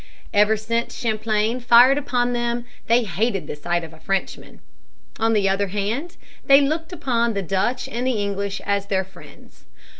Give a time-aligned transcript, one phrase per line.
[0.33, 4.59] Ever since Champlain fired upon them they hated the sight of a Frenchman.
[5.19, 9.65] On the other hand, they looked upon the Dutch and the English as their friends.